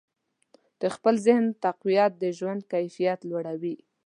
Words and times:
د 0.81 0.83
خپل 0.95 1.15
ذهن 1.25 1.45
تقویت 1.65 2.11
د 2.17 2.23
ژوند 2.37 2.61
کیفیت 2.73 3.19
لوړوي. 3.29 3.75